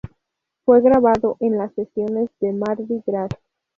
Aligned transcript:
Fue 0.65 0.81
grabado 0.81 1.37
en 1.41 1.59
las 1.59 1.75
sesiones 1.75 2.31
de 2.39 2.53
Mardi 2.53 3.03
Gras. 3.05 3.29